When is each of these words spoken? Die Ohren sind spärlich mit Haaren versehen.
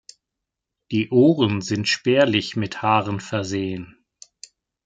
Die 0.89 1.11
Ohren 1.11 1.61
sind 1.61 1.87
spärlich 1.87 2.55
mit 2.55 2.81
Haaren 2.81 3.19
versehen. 3.19 4.03